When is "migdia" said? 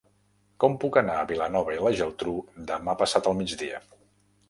3.45-3.89